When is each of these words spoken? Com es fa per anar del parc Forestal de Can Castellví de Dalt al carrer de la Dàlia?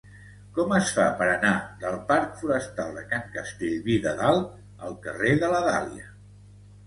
Com 0.53 0.71
es 0.77 0.87
fa 0.99 1.03
per 1.17 1.25
anar 1.33 1.51
del 1.83 1.97
parc 2.07 2.31
Forestal 2.39 2.89
de 2.97 3.03
Can 3.13 3.29
Castellví 3.37 3.97
de 4.07 4.13
Dalt 4.21 4.57
al 4.87 4.95
carrer 5.07 5.35
de 5.45 5.51
la 5.55 5.61
Dàlia? 5.69 6.09